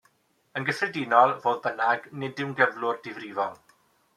[0.59, 3.55] Yn gyffredinol, fodd bynnag, nid yw'n gyflwr difrifol.